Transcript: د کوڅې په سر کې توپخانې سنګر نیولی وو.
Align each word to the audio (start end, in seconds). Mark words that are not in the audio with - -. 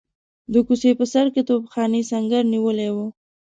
د 0.53 0.53
کوڅې 0.67 0.91
په 0.99 1.05
سر 1.13 1.25
کې 1.33 1.41
توپخانې 1.49 2.01
سنګر 2.11 2.43
نیولی 2.53 2.89
وو. 2.95 3.07